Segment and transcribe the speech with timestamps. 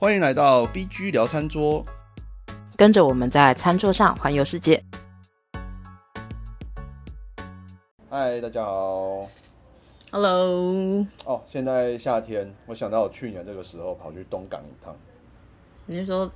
[0.00, 1.84] 欢迎来到 BG 聊餐桌。
[2.76, 4.80] 跟着我们在餐桌上环游世界。
[8.08, 9.26] 嗨，大家好。
[10.12, 14.94] Hello，哦，现在夏天，我想到我去年这个时候跑去东港一趟。
[15.86, 16.30] 你是说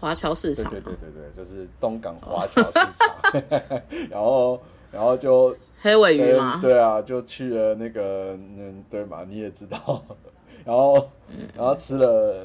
[0.00, 0.80] 华侨市对场吗？
[0.82, 3.42] 对对对对，就是东港华侨市场。
[4.10, 4.60] 然后，
[4.90, 6.58] 然后就黑尾鱼对吗？
[6.60, 10.02] 对啊，就去了那个，嗯，对嘛，你也知道。
[10.66, 10.96] 然后，
[11.28, 12.44] 嗯然后吃了，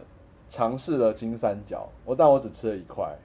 [0.50, 3.16] 尝试了金三角，我但我只吃了一块。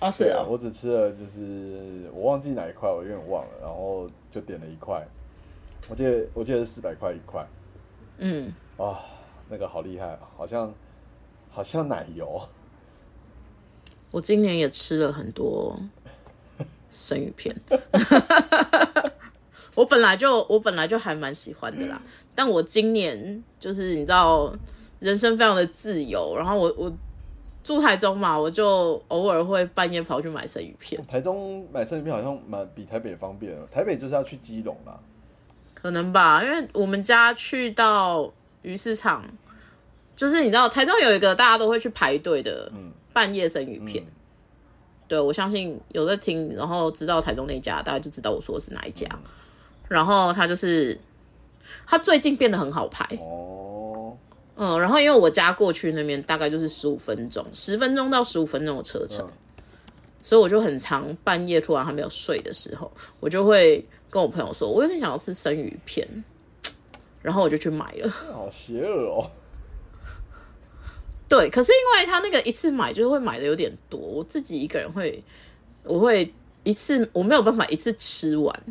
[0.00, 5.06] 哦，是啊，哦，我只吃了，就是我忘记哪一块，我有点忘了，然后就点了一块，
[5.88, 7.46] 我记得我记得是四百块一块，
[8.18, 9.00] 嗯，哇、
[9.48, 10.74] 那个好厉害，好像
[11.48, 12.42] 好像奶油，
[14.10, 15.78] 我今年也吃了很多
[16.90, 17.54] 生鱼片。
[19.76, 22.02] 我本来就我本来就还蛮喜欢的啦，
[22.34, 24.52] 但我今年就是你知道，
[25.04, 26.90] 人生非常的自由，然后我我
[27.62, 31.04] 住台中嘛，我就偶尔会半夜跑去买生鱼片。
[31.06, 34.98] 台中买生鱼片好像蛮比台北方便，台北就是要去基隆啦，
[35.74, 38.32] 可能吧，因为我们家去到
[38.62, 39.22] 鱼市场，
[40.16, 44.02] 就是你知道台中有一个大家都会去排队的嗯半夜生鱼片。
[45.06, 49.06] 对，我相信有在听，然后知道台中那一家，大家就知道我说的是哪一家。
[49.86, 50.98] 然后他就是，
[51.86, 53.73] 他最近变得很好排，哦，
[54.56, 59.32] 嗯，然后因为我家过去那边大概就是十五分钟，十分钟到十五分钟的车程，嗯
[60.26, 66.08] 所以我就很常半夜突然还没有睡的时候，我就会跟我朋友说，我有点想要吃生鱼片，
[67.20, 68.08] 然后我就去买了。
[68.08, 69.30] 好邪恶哦，
[71.28, 75.22] 对，可是因为他那个一次买就是会买的有点多，我自己一个人会，
[75.82, 76.32] 我会
[76.62, 78.62] 一次我没有办法一次吃完。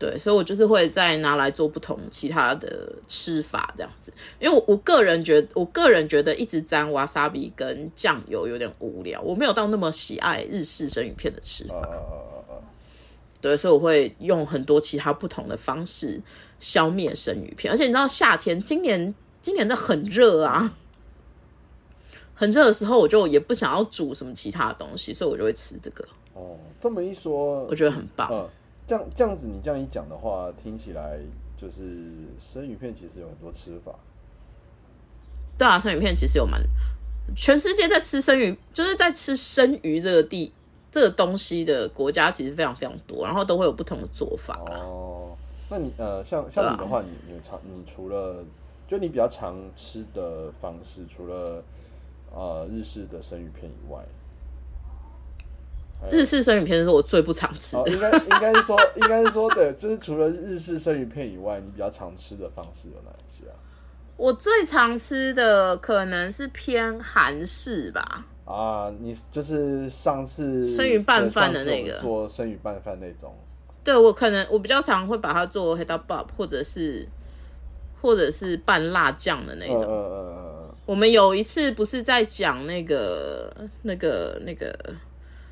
[0.00, 11.86] 对，所以我就是会再拿来做不同其他的吃法这样子，因为我我个人觉得，我个人觉得一直沾 wasabi 跟酱油有点无聊，我没有到那么喜爱日式生鱼片的吃法。
[13.42, 16.20] 对，所以我会用很多其他不同的方式
[16.58, 17.70] 消灭生鱼片。
[17.70, 20.74] 而且你知道夏天，今年今年的很热啊，
[22.34, 26.02] 很热的时候，我就也不想要煮什么其他的东西，所以我就会吃这个，
[26.32, 28.28] 哦，这么一说，我觉得很棒。
[28.30, 28.48] 嗯，
[28.90, 31.16] 这样这样子，你这样一讲的话，听起来
[31.56, 33.94] 就是生鱼片其实有很多吃法。
[35.56, 36.60] 对啊，生鱼片其实有蛮，
[37.36, 40.52] 全世界在吃生鱼，就是在吃生鱼这个地
[40.90, 44.58] 这个东西的国家其实非常非常多，然后都会有不同的做法。
[44.66, 45.36] 哦，
[45.68, 48.44] 那你呃，像像你的话，你你常你除了
[48.88, 51.62] 就你比较常吃的方式，除了
[52.32, 54.04] 呃日式的生鱼片以外，
[56.10, 63.54] 日式生鱼片是我最不常吃哦，的，应该应该是说应该是说对，就是除了日式生鱼片以外，你比较常吃的方式有哪一些啊？
[64.16, 68.26] 我最常吃的可能是偏韩式吧。
[68.44, 73.32] 啊，你就是上次生鱼拌饭的那个做生鱼拌饭那种，
[73.84, 77.06] 对我可能我比较常会把它做黑刀 bob，或者是
[78.02, 79.80] 或者是拌辣酱的那种。
[79.80, 84.76] 呃呃呃呃，我们有一次不是在讲那个那个那个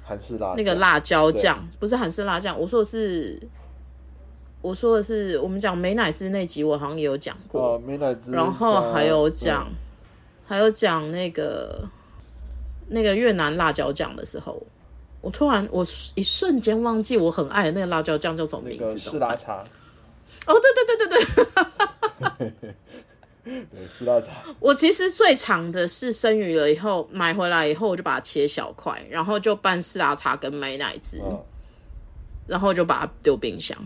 [0.09, 3.39] 韩式辣酱那个辣椒酱，不是韩式辣酱，我说的是
[4.63, 9.75] 我说的是我们讲美乃滋那集，我好像也有讲过，呃美乃滋，然后还有讲、嗯
[10.49, 11.87] 还有讲那个
[12.89, 14.63] 那个越南辣椒酱的时候。
[15.21, 19.63] 我突然，我一瞬间忘记我很爱的那个辣椒酱叫什么名字，个士拉茶，
[20.47, 21.19] 哦，对对对对
[22.39, 22.75] 对，
[23.73, 31.43] 对四大茶，我其实最长的是生鱼了以后买回来以后，我就把它切小块，然后就拌四拉茶跟美奶滋，嗯，
[32.47, 33.77] 然后就把它丢冰箱。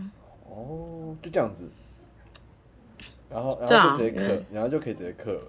[0.45, 1.63] 哦，就这样子，
[3.29, 5.41] 然后然后就直接因为刻，然后就可以直接刻了，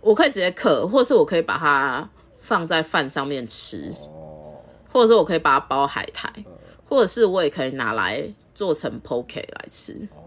[0.00, 2.08] 我可以直接嗑，或是我可以把它
[2.38, 4.60] 放在饭上面吃，哦，
[4.92, 6.30] 或者是我可以把它包海苔，
[6.88, 10.06] 或者是我也可以拿来做成 poke 来吃。
[10.14, 10.25] 哦，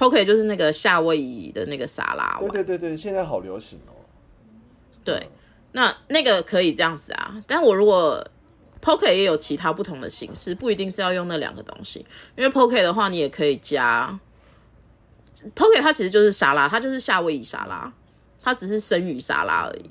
[0.00, 3.92] poke 就是那个夏威夷的那个沙拉对碗，对对对，现在好流行哦，
[5.04, 5.28] 对，
[5.72, 7.42] 那那个可以这样子啊。
[7.46, 8.26] 但我如果
[8.82, 11.98] poke 也有其他不同的形式，不一定是要用那两个东西。
[12.34, 14.18] 因为 poke 的话，你也可以加
[15.54, 17.92] poke，它其实就是沙拉，它就是夏威夷沙拉，
[18.42, 19.84] 它只是生鱼沙拉而已。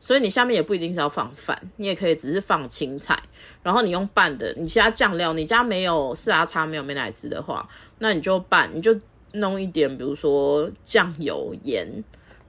[0.00, 3.16] 所以你下面也不一定是要放饭，你也可以只是放青菜，
[3.62, 8.92] 然后你用拌的，你其他酱料，你家没有四阿叉没有美乃滋的话，那你就拌，你就
[9.32, 11.86] 弄一点，比如说酱油、盐，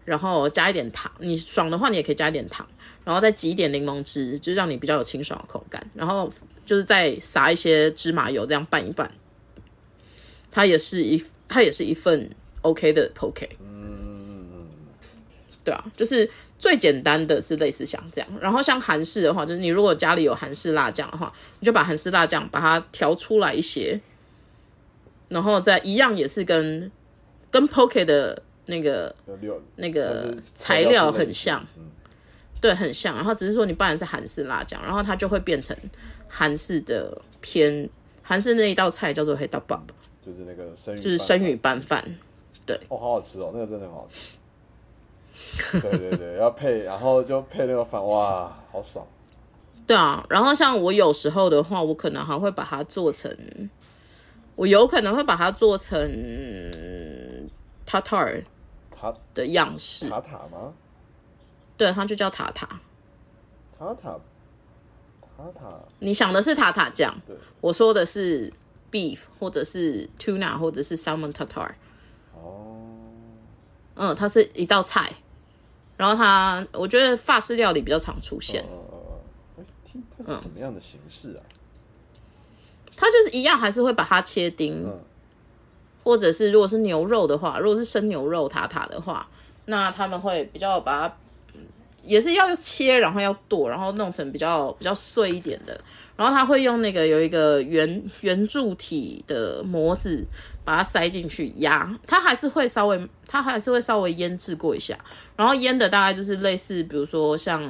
[0.05, 1.11] 然后加一点糖。
[1.19, 2.67] 你爽的话，你也可以加一点糖，
[3.03, 5.85] 然后再挤一点柠檬汁，就让你比较有清爽的口感。
[5.93, 6.31] 然后
[6.65, 9.11] 就是再撒一些芝麻油，这样拌一拌，
[10.51, 12.29] 它也是一它也是一份
[12.61, 13.47] OK 的 poke。
[15.65, 16.29] 对啊，就是
[16.59, 21.31] 最简单的是类似像这样，然后像韩式的话，就是你如果家里有韩式辣酱的话，
[21.61, 23.97] 你就把韩式辣酱把它调出来一些，
[25.29, 26.91] 然后再一样也是跟
[27.51, 29.13] 跟 Poke 的那个
[29.75, 31.83] 那个材料很像，嗯，
[32.61, 35.75] 对，很像，然后只是说你拌的是韩式辣酱，然后它就会变成
[36.27, 37.89] 韩式的偏
[38.21, 39.77] 韩式那一道菜叫做黑豆 b
[40.25, 42.03] 就是那个生鱼，就是生鱼拌饭。
[42.65, 44.37] 对哦，好好吃哦，那个真的很好吃。
[45.81, 49.05] 对对对，要配，然后就配那个饭，哇，好爽。
[49.85, 53.29] 对啊，然后像我有时候的话，我可能还会把它做成，
[54.55, 55.99] 我有可能会把它做成
[57.85, 58.43] tartar
[58.91, 60.73] 塔的样式，塔塔吗？
[61.75, 62.67] 对，它就叫塔塔。
[63.77, 64.19] 塔塔
[65.35, 68.53] 塔塔，你想的是塔塔酱，对，我说的是
[68.91, 71.71] beef 或者是 tuna 或者是 salmon tartar。
[72.35, 72.87] 哦，
[73.95, 75.11] 嗯，它是一道菜，
[75.97, 78.99] 然后它我觉得法式料理比较常出现，嗯嗯
[79.57, 79.63] 嗯，
[79.97, 81.41] 哎，它是什么样的形式啊？
[82.95, 84.99] 它就是一样还是会把它切丁，嗯。
[86.05, 89.25] 或者是如果是牛肉的话，如果是生牛肉塔塔的话，
[89.67, 91.15] 那他们会比较把它
[92.03, 95.79] 也是要切，然后要剁，然后弄成比较比较碎一点的，
[96.17, 100.25] 然后他会用那个有一个圆圆柱体的模子
[100.65, 104.97] 把它塞进去压，它还是会稍微它还是会稍微腌制过一下，
[105.37, 107.63] 然后腌的大概就是类似比如说像，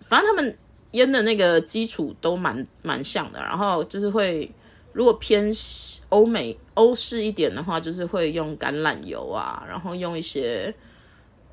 [0.00, 0.58] 反正他们
[0.92, 4.50] 腌的那个基础都蛮蛮像的，然后就是会。
[4.94, 5.50] 如果偏
[6.10, 10.70] 欧美欧式一点的话，就是会用橄榄油啊，然后用一些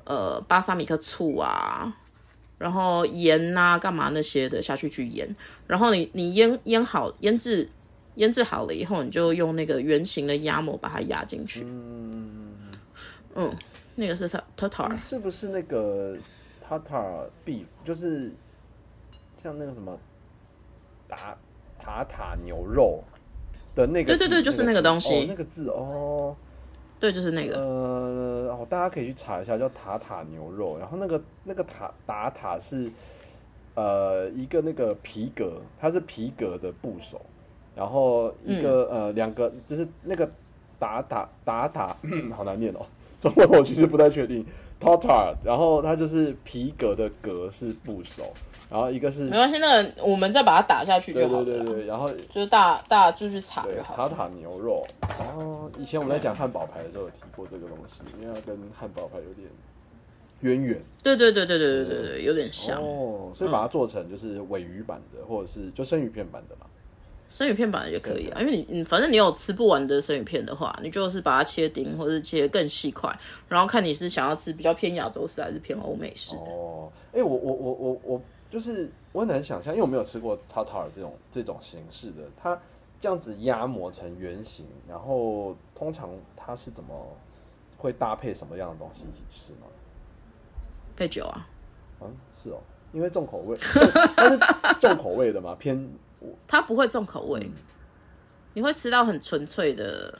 [0.04, 1.90] 呃巴萨米克醋啊，
[2.58, 5.34] 然后盐啊，干嘛那些的下去去腌。
[5.66, 7.66] 然后你你腌腌好腌制
[8.16, 11.62] 腌制好了以后，你就用那个圆形的压模把它压进去。
[11.64, 12.58] 嗯，
[13.36, 13.56] 嗯，
[13.94, 16.14] 那个是 tartar，是不是那个
[16.60, 17.02] 塔塔
[17.46, 17.64] beef？
[17.82, 18.30] 就是
[19.42, 19.98] 像那个什么
[21.08, 21.36] 塔
[21.78, 23.02] 塔塔牛肉
[23.74, 26.36] 的那个，对对对就是那个东西哦那个字哦。
[26.98, 27.58] 对，就是那个。
[27.58, 30.76] 呃，哦，大家可以去查一下，叫塔塔牛肉。
[30.78, 32.90] 然后那个那个塔打塔是
[33.74, 37.18] 呃一个那个皮革，它是皮革的部首，
[37.74, 40.30] 然后一个、呃两个就是那个
[40.78, 41.96] 打打打打，
[42.36, 42.84] 好难念哦，
[43.18, 44.44] 中文我其实不太确定。
[44.80, 48.22] Tartar，然后它就是皮革的革是部首，
[48.70, 51.56] 然后一个是没关系，那个我们再把它打下去就好了对。
[51.58, 54.08] 对对对，然后就是大大家就是查对就好了。
[54.08, 54.86] 塔塔牛肉。
[55.18, 59.46] 然后以前我们在讲汉堡排的时候有提过这个东西，因为它跟汉堡排有点
[60.40, 60.82] 渊源。
[61.02, 62.80] 对对对对对对对对，有点像。
[62.82, 66.64] 哦，所以把它做成就是尾鱼版的，或者是就生鱼片版的嘛。
[67.30, 73.16] 生鱼片本来就可以啊，因为你你反正你有吃不完的生鱼片的话，你就是把它切丁或者是切更细块，
[73.48, 76.34] 然后看你是想要吃比较偏亚洲式还是偏欧美式。
[76.34, 82.60] 哦，哎、我我我我我就是我很难想象，因为我没有吃过 tartar 这种这种形式的，它
[82.98, 86.92] 这样子压磨成圆形，然后通常它是怎么
[87.78, 89.68] 会搭配什么样的东西一起吃吗？
[90.96, 91.48] 配酒啊，
[92.00, 92.58] 嗯，是哦，
[92.92, 94.38] 因为重口味，它是
[94.80, 95.88] 重口味的嘛，偏
[96.46, 97.52] 它不会重口味，嗯
[98.52, 100.18] 你会吃到很纯粹的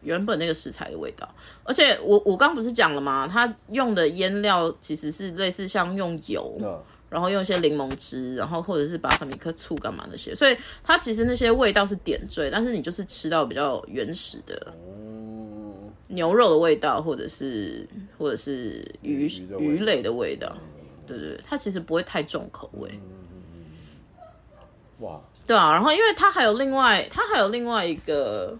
[0.00, 1.28] 原本那个食材的味道。
[1.64, 3.28] 而且我我刚不是讲了吗？
[3.30, 17.86] 它用的腌料其实是类似像用油，那然后用一些柠檬汁，然后或者是巴萨米克醋干嘛那些，所以它其实那些味道是点缀，但是你就是吃到比较原始的嗯，牛肉的味道，或者是
[18.18, 20.56] 或者是鱼鱼类的味道，
[21.06, 22.98] 对对对，它其实不会太重口味，
[25.00, 25.72] 哇，对啊。
[25.72, 28.56] 然后因为它还有另外，它还有另外一个，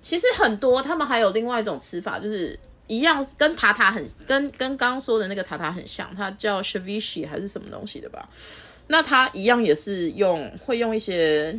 [0.00, 8.28] 其实很多他们还有另外一种吃法，就是一样跟塔塔很跟跟刚刚说的那个塔塔很像，它叫 shavishi 还是什么东西的吧？
[8.86, 11.58] 那它一样也是用会用一些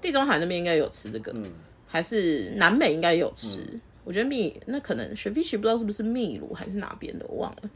[0.00, 1.44] 地中海那边应该有吃这个，嗯
[1.86, 3.80] 还是南美应该有吃。
[4.04, 7.70] 我觉得秘那可能 s h 不知道是不是秘鲁还是哪边的，我忘了。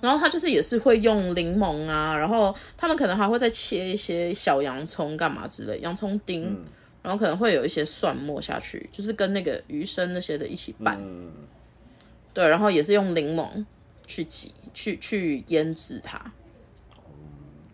[0.00, 6.64] 然后他就是也是会用柠檬啊，然后他们可能还会再切一些小洋葱干嘛之类，洋葱丁，嗯
[7.02, 10.98] 然后可能会有一些蒜末下去，就是跟那个鱼生那些的一起拌。
[11.00, 11.30] 嗯，
[12.34, 13.64] 对，然后也是用柠檬
[14.06, 16.20] 去挤，去去腌制它。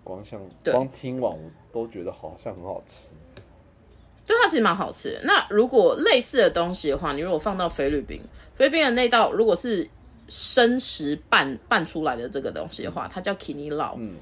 [0.05, 3.09] 光像光听完我都觉得好像很好吃。
[4.25, 5.21] 对，它其实蛮好吃的。
[5.25, 8.21] 那如果类似的东西的话，你如果放到菲律宾，
[8.55, 9.89] 菲律宾的那道如果是
[10.29, 13.95] 生食拌拌出来的这个东西的话，它叫 kini lao。
[13.99, 14.15] 嗯。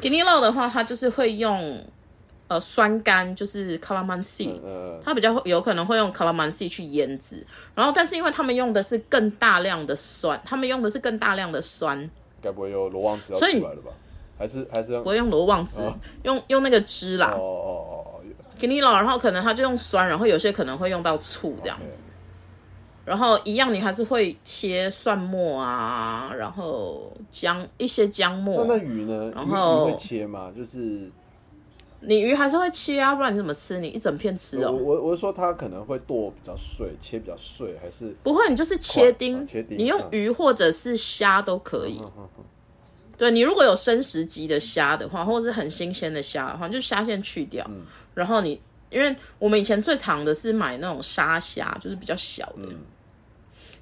[0.00, 1.84] Kini lao 的话，它就是会用
[2.46, 12.08] 呃酸甘，就是 calamansi，、呃，它比较有可能会用 calamansi 去腌制，然后但是因为他们用的是更大量的酸，他们用的是更大量的酸，
[12.40, 13.90] 该不会有罗旺子要出所以来了吧？
[14.38, 15.02] 还是还是用？
[15.02, 15.80] 不会用罗旺子，
[16.22, 17.32] 用用那个汁啦。
[17.34, 18.20] 哦哦哦哦
[18.56, 22.02] ，k i n i l o 然后可能它就用酸，然后有些可能会用到醋这样子。
[23.08, 28.66] 然后一样，你还是会切蒜末啊，然后姜一些姜末。
[28.68, 29.32] 那鱼呢？
[29.34, 30.52] 然后鱼会切吗？
[30.54, 31.10] 就是
[32.00, 33.78] 你鱼还是会切啊，不然你怎么吃？
[33.78, 34.72] 你一整片吃我哦。
[34.72, 41.98] 我我是说它可能会剁比较碎，切比较碎，还是不会，你就是切哦丁，切丁你用嗯鱼或者是虾都可以。
[43.16, 47.82] 对你如果有生食级的虾的话，或者是很新鲜的虾的话，就虾线去掉，嗯
[48.14, 48.60] 然后你
[48.90, 52.76] 因为我们以前最常的是买那种沙虾，就是比较小的，嗯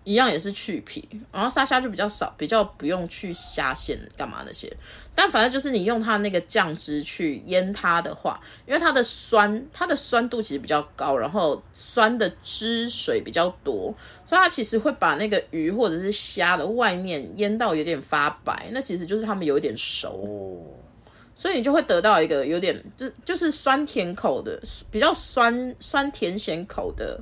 [0.07, 4.73] 一样也是去皮，然后沙虾就比较少，比较不用去虾线干嘛那些。
[5.17, 13.93] 但反正就是你用它那个酱汁去腌它的话，因为它的酸，它的酸度其实比较高，然后酸的汁水比较多，
[14.25, 20.23] 所以它其实会把那个鱼或者是虾的外面腌到有点发白，那其实就是它们有一点熟。
[20.23, 27.21] 哦，所以你就会得到一个有点就就是酸甜口的，比较酸酸甜咸口的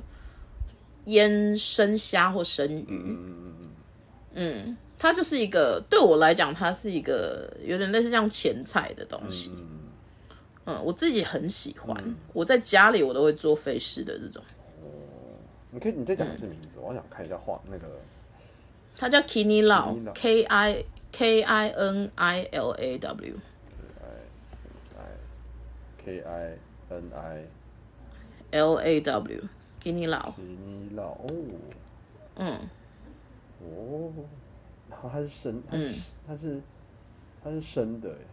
[1.05, 2.85] 腌生虾或生鱼。
[4.33, 9.51] 嗯它就是一个对我来讲，它是一个有点类似像前菜的东西。
[10.65, 14.41] 嗯，我自己很喜欢，我在家里我都会做菲式的这种，
[15.69, 17.85] 你可以你再讲一次名字，我想看一下画那个
[18.95, 23.35] 它叫 Kini Lao Kini Lao K I K I N I L A W
[26.03, 26.57] K I
[26.89, 27.45] N I
[28.51, 29.41] L A W
[29.85, 30.31] Kini Lao。
[30.31, 31.27] 皮尼酪哦
[32.37, 32.59] 嗯，
[33.61, 34.11] 哦，
[34.89, 36.61] 然后它是生，它是、它是
[37.43, 38.25] 它是生的耶，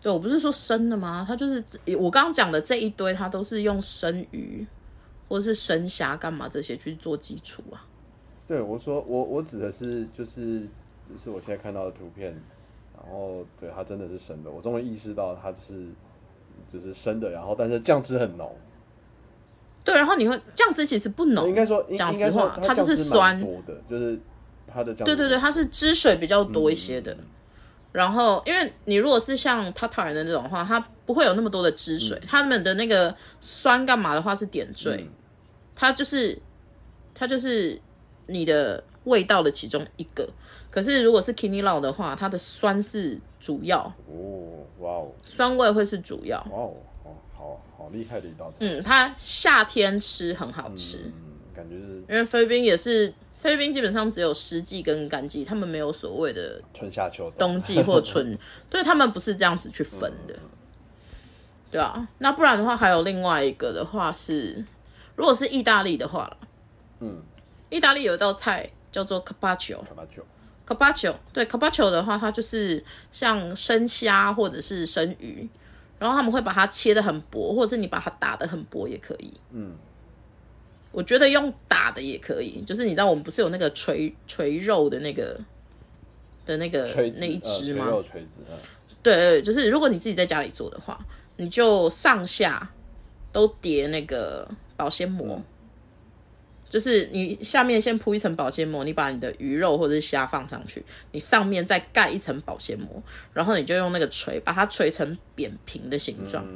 [0.00, 1.26] 对我不是说生的吗？
[1.28, 1.62] 它就是
[1.98, 4.66] 我刚刚讲的这一堆，它都是用生鱼
[5.28, 7.86] 或者是生虾干嘛这些去做基础啊。
[8.46, 10.60] 对我说我我指的是就是
[11.06, 12.32] 就是我现在看到的图片，
[12.96, 15.86] 然后对它真的是生的，我终于意识到它是
[16.72, 18.56] 就是生的，然后但是酱汁很浓，
[19.84, 24.18] 对，然后你会酱汁其实不浓，应该说讲实话它就是酸多的，就是
[24.66, 27.16] 它的酱汁对对对，它是汁水比较多一些的。
[27.92, 35.04] 然后，因为你如果是像 Tartar 的那种话，它不会有那么多的汁水，他们的那个酸干嘛的话是点缀，
[35.74, 36.38] 它就是
[37.12, 37.80] 它就是
[38.26, 40.28] 你的味道的其中一个。
[40.70, 46.38] 可是如果是 Kini Lao 的话，它的酸是主要，哦，哇哦酸味会是主要。
[46.52, 46.72] 哇哦，
[47.92, 51.12] 厉害的一道菜，嗯，它夏天吃很好吃，嗯，
[51.54, 57.60] 感觉是因为菲律宾也是菲律宾基本上只有湿季跟干季，他们没有所谓的春夏秋冬。
[57.60, 58.36] 季或春，
[58.68, 60.34] 对他们不是这样子去分的，
[61.70, 62.06] 对啊。
[62.18, 64.64] 那不然的话，还有另外一个的话是，
[65.16, 66.36] 如果是意大利的话了，
[67.00, 67.22] 嗯，
[67.70, 69.78] 意大利有一道菜叫做 carpaccio。
[69.82, 70.22] 卡巴酒
[70.66, 75.48] ，carpaccio 对 carpaccio 的话，它就是像生虾或者是生鱼，
[76.00, 79.32] 然后他们会把它切的很薄，或者是你把它打的很薄也可以。
[79.52, 79.72] 嗯，
[80.90, 85.38] 我觉得用打的也可以，就是你知道我们不是有那个锤锤肉的那个
[86.46, 86.84] 的那个
[87.16, 87.84] 那一呃只吗？
[87.84, 88.56] 锤肉锤子，嗯
[89.02, 90.98] 对对，就是如果你自己在家里做的话，
[91.36, 92.70] 你就上下
[93.32, 95.44] 都叠那个保鲜膜，嗯
[96.70, 103.02] 就是你下面先铺一层保鲜膜，你把你的鱼肉或者是虾放上去，你上面再盖一层保鲜膜，
[103.34, 106.46] 然后你就用那个锤把它锤成扁平的形状，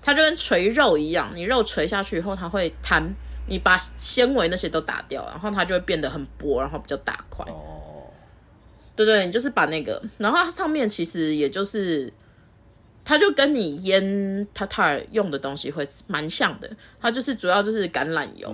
[0.00, 3.14] 它就跟锤肉一样，你肉锤下去以后它会弹，
[3.46, 7.44] 你把纤维那些都打掉，然后它就会变得很薄，然后比较大块。
[7.52, 8.04] 哦，
[8.96, 12.10] 对对，你就是把那个，然后它上面其实也就是，
[13.04, 18.50] 它就跟你腌 tartar 用的东西会蛮像的，它就是主要就是橄榄油，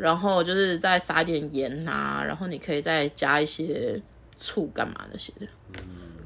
[0.00, 4.00] 然后就是再撒点盐啊，然后你可以再加一些
[4.34, 5.46] 醋干嘛那些的，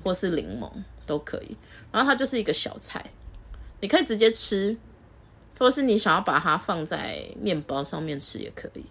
[0.05, 0.71] 或是柠檬
[1.05, 1.57] 都可以。
[1.91, 3.05] 然后它就是一个小菜，
[3.81, 4.77] 你可以直接吃，
[5.59, 8.85] 或是你想要把它放在面包上面吃也可以，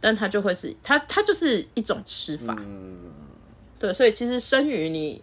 [0.00, 2.56] 但它就会是它它就是一种吃法。
[3.80, 5.20] 对，所以其实生鱼你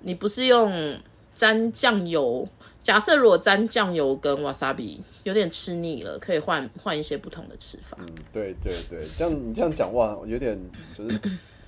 [0.00, 1.00] 你不是用
[1.34, 2.46] 沾酱油，
[2.88, 7.98] 假设如果沾酱油跟 wasabi 有点吃腻了，可以换换一些不同的吃法。
[8.00, 10.58] 嗯，对对对，这样你这样讲哇，有点
[10.96, 11.20] 就是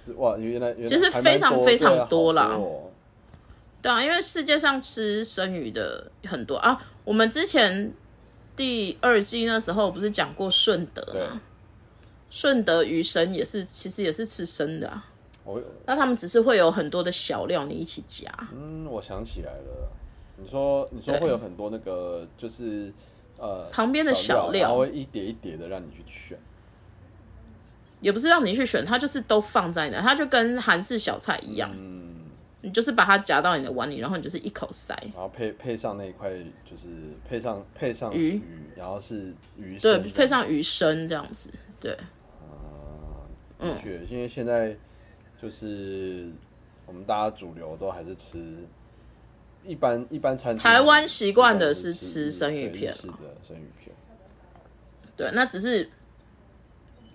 [0.02, 2.58] 是 哇，原来原来其实非常非常多啦
[3.82, 6.82] 对啊，因为世界上吃生鱼的很多啊。
[7.04, 7.92] 我们之前
[8.56, 11.38] 第二季那时候不是讲过顺德对吗？
[12.30, 15.06] 顺德鱼生也是，其实也是吃生的啊。
[15.44, 18.32] 我那他们只是会有很多的小料你一起夹。
[18.54, 19.92] 嗯，我想起来了，
[20.42, 22.92] 你说你说会有很多那个就是
[23.38, 26.38] 呃旁边的小料然后会一叠一叠的让你去选。
[28.00, 32.24] 也不是让你去选，它就是都放在那，它就跟韩式小菜一样，嗯，
[32.62, 34.96] 你就是把它夹到你的碗里，然后你就是一口塞。
[35.14, 36.30] 然后配配上那一块
[36.64, 36.86] 就是
[37.28, 38.36] 配上配上鱼。
[38.36, 41.94] 鱼，然后是鱼对，配上鱼生这样子，对，
[43.58, 44.74] 的确，因为现在
[45.42, 46.30] 就是
[46.86, 48.64] 我们大家主流都还是吃
[49.64, 53.14] 一般一般餐厅台湾习惯的是是吃生鱼片是的
[53.46, 53.94] 生鱼片。
[55.16, 55.88] 对，那只是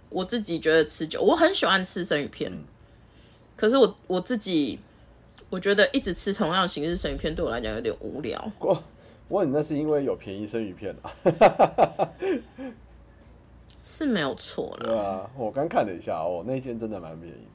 [0.09, 2.51] 我自己觉得吃久，我很喜欢吃生鱼片，
[3.55, 4.79] 可是我我自己
[5.49, 8.51] 我觉得一直吃同样形式生鱼片对我来讲有点无聊。
[8.59, 8.83] 我
[9.27, 11.11] 我问你，那是因为有便宜生鱼片啊？
[13.83, 17.47] 是没有错啦，对啊，我刚看了一下哦，那间真的蛮便宜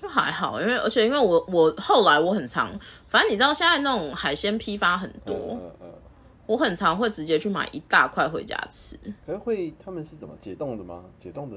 [0.00, 2.70] 就还好，因为而且因为我我后来我很常，
[3.08, 5.94] 反正你知道现在那种海鲜批发很多，嗯嗯嗯。
[6.46, 8.96] 我很常会直接去买一大块回家吃。
[9.26, 11.04] 可是会他们是怎么解冻的吗？
[11.20, 11.56] 解冻的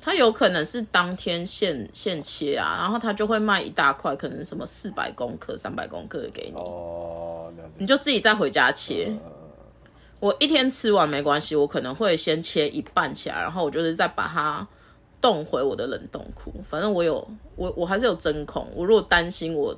[0.00, 7.70] 他有可能是当天现现切啊，然后他就会卖一大块，可能什么四百公克、三百公克的给你，哦，了解。
[7.78, 9.12] 你就自己再回家切。
[10.20, 14.66] 我一天吃完没关系，我可能会先切一半起来，然后我就是再把它
[15.20, 16.52] 冻回我的冷冻库。
[16.64, 19.76] 反正我有我我还是有真空，我如果担心我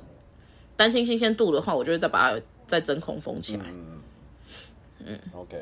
[0.75, 3.65] 担心新鲜度的话，我就会再把它再真空封起来。
[5.03, 5.57] 嗯，OK，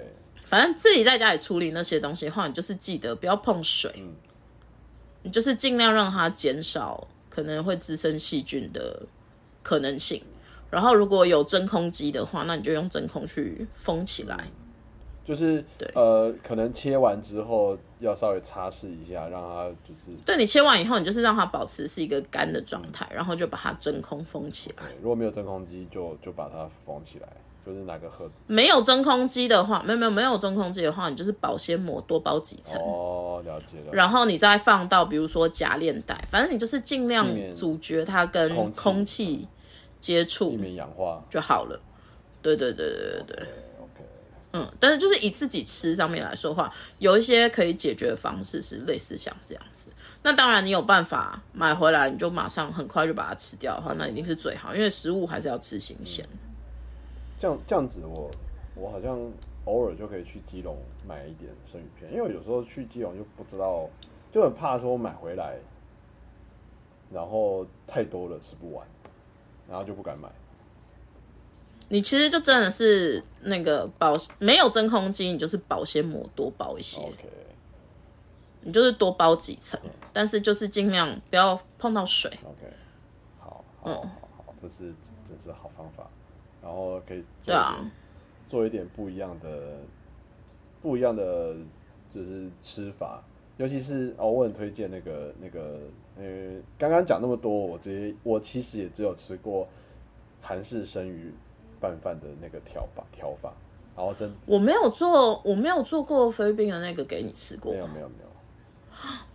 [0.45, 3.91] 反正自己在家里处理那些东西的话，你就是记得不要碰水，
[5.24, 9.01] 你就是尽量让它减少可能会滋生细菌的
[9.63, 10.21] 可能性。
[10.69, 14.51] 然后如果有真空机的话，那你就用真空去封起来。
[15.29, 24.77] 就是呃，可能切完之后要稍微擦拭一下，让它就是对你切完以后，你就是让它保持是一个干的状态，然后就把它真空封起来。
[24.88, 27.27] 对如果没有真空机，就就把它封起来，
[27.63, 28.31] 就是拿个盒子。
[28.48, 32.81] 没有真空机的话，没有没有没有真空机的话，你就是保鲜膜多包几层。
[32.81, 33.91] 哦，了解了。
[33.91, 39.48] 然后你再放到比如说夹链袋，反正你就是尽量阻绝它跟空气
[40.01, 41.24] 接触避免氧化。
[41.29, 41.79] 就好了。
[42.42, 43.48] 对对对对对
[44.51, 49.90] 嗯，但是就是以自己吃上面来说话，有一些可以解决的方式是类似像这样子。
[50.24, 56.25] 那当然，你有办法买回来，你就马上很快就把它吃掉的话，那一定是最好，因为食物还是要吃新鲜。
[57.40, 58.29] 这样这样子我，
[58.75, 59.18] 我好像
[59.66, 63.88] 偶尔就可以去基隆买一点生鱼片，因为有时候去基隆就不知道，
[64.31, 65.57] 就很怕说买回来，
[67.14, 68.85] 然后太多了吃不完，
[69.70, 70.27] 然后就不敢买。
[71.90, 77.28] 你其实就真的是那个保没有真空机，你就是保鲜膜多包一些，OK，
[78.62, 79.80] 你就是多包几层，
[80.14, 82.32] 但是就是尽量不要碰到水。
[82.44, 82.72] OK，
[83.40, 83.94] 好，嗯。
[83.94, 84.94] 好，好，好，这是
[85.28, 86.08] 这是好方法，
[86.62, 87.75] 然后可以做对啊。
[87.78, 87.92] 一点、
[88.48, 89.80] 做一点不一样的
[90.82, 91.56] 不一样的
[92.10, 93.24] 就是吃法，
[93.58, 95.80] 尤其是哦，我很推荐那个那个
[96.18, 99.68] 呃，刚刚讲那么多，我直接我其实也只有吃过
[100.42, 101.34] 韩式生鱼
[101.79, 103.53] 拌饭的那个调法调法，
[103.96, 108.29] 然后真我没有做，我没有做过菲律宾的那个给你吃过没，有没有没有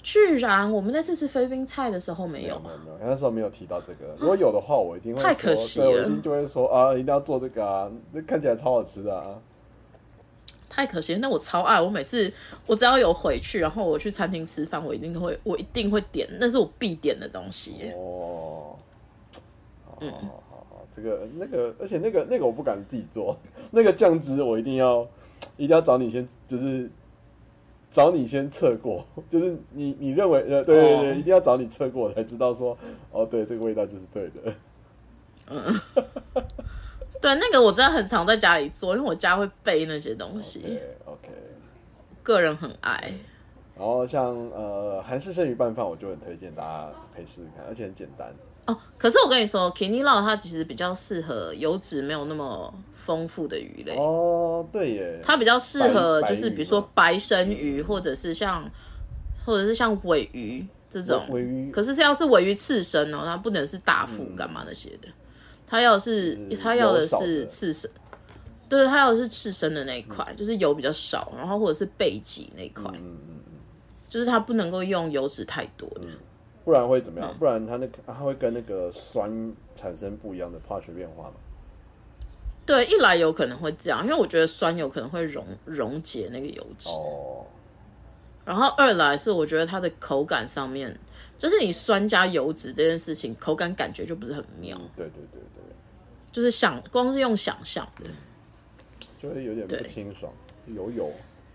[0.02, 4.14] 居然我们那次吃菲律宾菜的时候没没有没有没有，那时候没有提到这个。
[4.18, 9.40] 如果有的话，我一定会太可惜了我一定就会说啊，一定要做这个啊，那看起来超好吃的啊。
[10.68, 11.80] 太可惜了，那我超爱。
[11.80, 12.30] 我每次
[12.66, 17.94] 我只要有回去，然后我去餐厅吃饭，我一定会我一定会点，那是我必点的东西耶。
[17.96, 18.76] 哦，
[20.00, 20.12] 嗯
[20.94, 23.36] 这个那个，而且那个那个我不敢自己做，
[23.70, 25.06] 那个酱汁我一定要
[25.56, 26.88] 一定要找你先，就是
[27.90, 32.76] 找你先测过，就是你你认为呃，对对对，哦一定要找你测过，我才知道说
[33.10, 34.54] 哦，对，这个味道就是对的。
[35.50, 35.62] 嗯
[37.20, 41.28] 对，那个我真的很常在家里做，因为我家会备那些东西，对，OK。
[42.22, 43.12] 个人很爱。
[43.76, 48.32] 然后像呃韩式生鱼拌饭，我就很推荐大家可以试试看，而且很简单。
[48.66, 58.64] 哦，可是我跟你说 k i n i 烙它其实比较适合油脂没有那么丰富的鱼类，哦，对耶，它比较适合就是比如说白生鱼，或者是像
[59.44, 61.22] 或者是像尾鱼这种。
[61.28, 61.70] 尾鱼。
[61.70, 65.08] 可是是要是尾鱼刺身哦，它不能是大腹干嘛那些的，
[65.66, 67.90] 它要是是它要的是刺身，
[68.66, 72.90] 对，它要的是刺身的那一块，就是油比较少，然后或者是背脊那一块，
[74.08, 76.06] 就是它不能够用油脂太多的。
[76.64, 77.30] 不然会怎么样？
[77.30, 81.34] 嗯不然它那个它会跟那个酸产生不一样的化学变化嘛？
[82.66, 86.88] 对，一来有可能会这样，因为我觉得酸有可能会溶溶解那个油脂。
[86.88, 87.44] 哦，
[88.44, 90.98] 然后二来是我觉得它的口感上面，
[91.36, 95.62] 就是你酸加油脂这件事情，口感感觉就不是很妙，对对对对，
[96.32, 98.06] 就是想光是用想象的。
[99.20, 100.32] 就会有点不清爽，
[100.66, 101.10] 油油。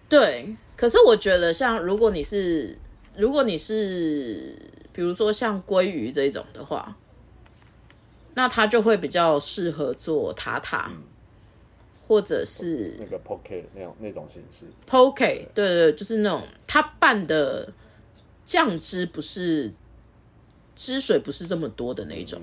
[0.08, 2.76] 对，可是我觉得像如果你是
[3.16, 4.56] 如果你是
[4.94, 6.98] 比如说像鲑鱼这种的话，
[8.36, 10.92] 那它就会比较适合做塔塔，
[12.08, 15.50] 或者是那个 poke 那种那种形式，poke，对。
[15.54, 17.72] 对对，就是那种它拌的
[18.46, 19.72] 酱汁不是
[20.76, 22.42] 汁水不是这么多的那一种，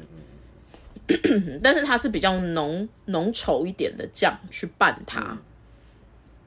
[1.62, 5.38] 但是它是比较浓浓稠一点的酱去拌它。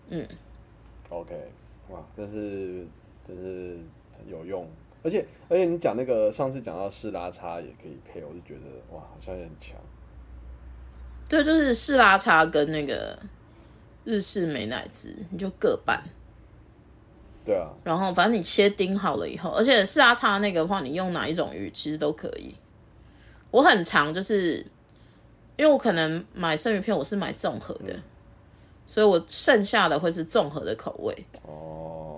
[0.10, 0.28] 嗯。
[1.10, 1.34] OK，
[1.90, 2.86] 哇，真是
[3.28, 3.80] 真是
[4.18, 4.70] 很有用，
[5.02, 9.76] 而且而且你讲那个上次讲到士拉叉也可以配，我就觉得哇，好像也很强。
[11.30, 13.18] 对，就是士拉茶跟那个
[14.04, 16.04] 日式美乃滋，你就各半。
[17.46, 22.54] 对啊，然后反正你切丁好了以后，而且四拉叉那个的话，你用哪一种鱼其实都可以。
[23.52, 24.58] 我很常就是，
[25.56, 27.96] 因为我可能买生鱼片，我是买综合的，
[28.86, 31.26] 所以我剩下的会是综合的口味。
[31.44, 32.09] 哦，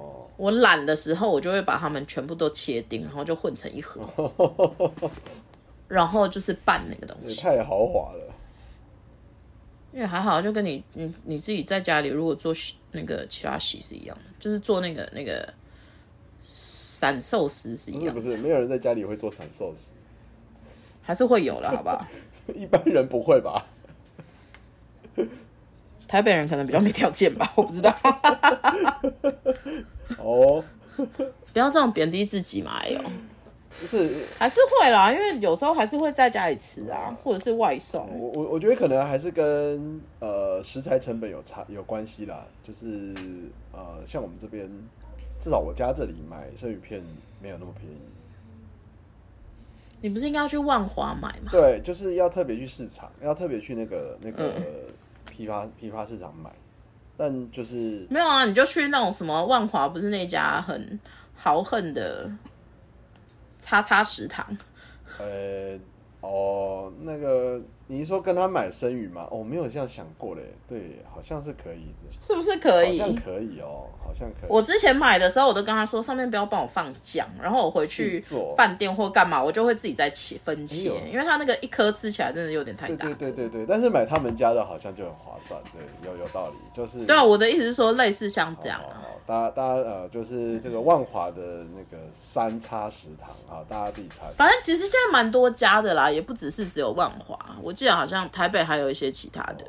[0.41, 4.01] 我懒的时候，我就会把它们全部都切丁，然后就混成一盒，
[5.87, 7.35] 然后就是拌那个东西。
[7.35, 8.33] 也太豪华了。
[9.93, 12.51] 因为还好，就跟你你你自己在家里如果做
[12.91, 15.47] 那个其他席是一样的，就是做那个那个
[16.47, 19.91] 散寿司是一样的，不是不是，没有人在家里会做散寿司，
[21.03, 22.03] 还是会有的，好不好？
[22.55, 23.67] 一般人不会吧？
[26.07, 27.95] 台北人可能比较没条件吧，我不知道。
[30.23, 30.63] 哦，
[31.53, 32.99] 不要这样贬低自己嘛，哎呦，
[33.79, 38.07] 不是，还是会啦，因为有时候还是会在家里吃啊，或者是外送。
[38.19, 43.13] 我我我觉得可能还是跟呃食材成本有差有关系啦，就是
[43.71, 44.69] 呃像我们这边，
[45.39, 47.01] 至少我家这里买生鱼片
[47.41, 47.97] 没有那么便宜。
[50.03, 51.51] 你不是应该要去万华买吗？
[51.51, 54.53] 对，就是要特别去市场，要特别去那个那个
[55.29, 56.49] 批发批发市场买，
[57.23, 60.99] 但就是没有啊，你就去那种什么万华，不是那家很
[61.35, 62.27] 豪横的
[63.59, 64.43] 叉叉食堂。
[65.19, 65.77] 呃
[66.21, 69.27] 哦那个你是说跟他买生鱼吗？
[69.29, 72.97] 哦，我没有这样想过嘞，对，好像是可以的，是不是可以？
[72.97, 74.49] 好像可以哦，好像可以。
[74.49, 83.05] 我之前买的时候，我都跟他说上面不要帮我放酱，然后我回去做饭店或干嘛，我就会自己再切分切，因为它那个一颗吃起来真的有点太对大。
[83.07, 94.27] 对对对对，但是买他们家的好像就很划算，对，有有道理，就是对啊，我的意思是说，类似像这样啊，好好，大家大家呃，就是这个万华的那个三叉食堂啊，大家自己查。
[94.37, 99.65] 反正其实现在蛮多家的啦，也不只是只有万华，我记得好像台北还有一些其他的。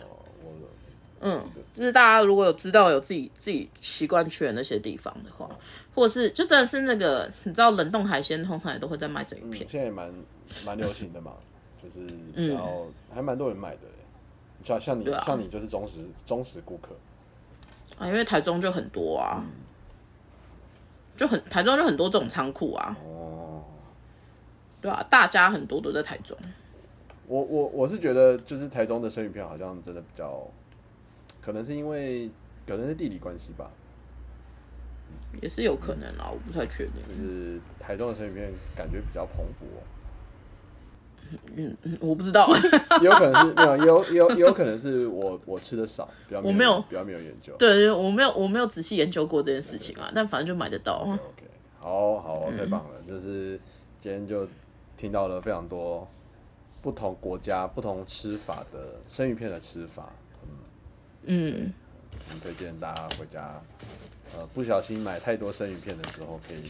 [1.22, 1.42] 嗯，
[1.74, 5.48] 就是大家如果有知道有自己自己习惯去的那些地方的话，
[5.94, 10.12] 或者是就真的是那个你知道冷冻海鲜通常也都会在卖生鱼嗯，片，现在也蛮
[10.66, 11.32] 蛮流行的嘛，
[11.82, 12.50] 就是嗯。
[12.50, 14.04] 然后还蛮多人买的耶。
[14.62, 15.24] 像像你、啊。
[15.24, 15.94] 像你就是忠实
[16.26, 16.94] 忠实顾客，
[17.96, 19.42] 啊，因为台中就很多啊，
[21.16, 23.62] 就很台中就很多这种仓库啊，哦，
[24.82, 26.36] 对啊，大家很多都在台中。
[27.32, 30.46] 我我我是觉得就是台中的生鱼片好像真的比较，
[31.40, 32.28] 可能是因为
[32.66, 33.70] 可能是地理关系吧，
[35.40, 36.94] 也是有可能啊，我不太确定。
[37.08, 39.64] 就是台中的生鱼片感觉比较蓬勃。
[41.56, 42.46] 嗯，我不知道，
[43.00, 47.56] 也有可能是没有，也有也有也有可能是我我吃的少，比较我没有比较没有研究。
[47.58, 50.96] 对，我没有我没有仔细研究过这件事情啊，但反正就买得到。
[50.96, 51.46] OK，
[51.78, 53.00] 好好，太棒了！
[53.08, 53.58] 就是
[54.02, 54.46] 今天就
[54.98, 56.06] 听到了非常多
[56.82, 60.12] 不同国家、不同吃法的生鱼片的吃法，
[61.22, 61.72] 嗯，
[62.28, 63.62] 很推荐大家回家，
[64.36, 66.68] 呃，不小心买太多生鱼片的时候，可以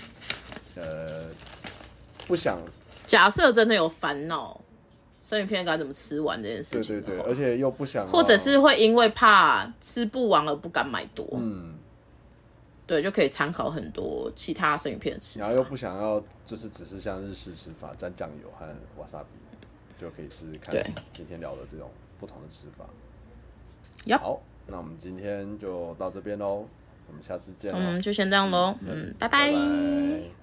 [0.76, 1.30] 呃
[2.26, 2.58] 不想，
[3.06, 4.60] 假设真的有烦恼
[5.22, 11.78] 生鱼片该怎么吃完这件事情对对，对而且又不想，或者是会因为怕吃不完而不敢买多，嗯，
[12.86, 15.54] 对，就可以参考很多其他生鱼片吃然后。
[15.56, 18.66] 又不想要，就是只是像日式吃法沾酱油和
[19.00, 19.24] wasabi，
[20.02, 20.84] 就可以试试看对。
[21.12, 21.88] 今天聊的这种
[22.18, 22.84] 不同的吃法。
[24.18, 26.66] 好，那我们今天就到这边喽，
[27.06, 29.52] 我们下次见喽，嗯，就先这样喽，嗯，拜拜。
[29.52, 30.41] 拜拜